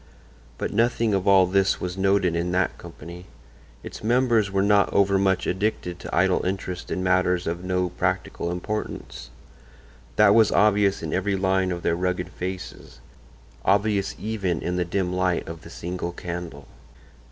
But 0.57 0.73
nothing 0.73 1.13
of 1.13 1.27
all 1.27 1.45
this 1.45 1.79
was 1.79 1.95
noted 1.95 2.35
in 2.35 2.51
that 2.53 2.75
company; 2.79 3.27
its 3.83 4.03
members 4.03 4.49
were 4.49 4.63
not 4.63 4.91
overmuch 4.91 5.45
addicted 5.45 5.99
to 5.99 6.15
idle 6.15 6.43
interest 6.43 6.89
in 6.89 7.03
matters 7.03 7.45
of 7.45 7.63
no 7.63 7.89
practical 7.89 8.51
importance; 8.51 9.29
that 10.15 10.33
was 10.33 10.51
obvious 10.51 11.03
in 11.03 11.13
every 11.13 11.35
line 11.35 11.71
of 11.71 11.83
their 11.83 11.95
rugged 11.95 12.29
faces—obvious 12.29 14.15
even 14.17 14.63
in 14.63 14.75
the 14.75 14.85
dim 14.85 15.13
light 15.13 15.47
of 15.47 15.61
the 15.61 15.69
single 15.69 16.13
candle. 16.13 16.67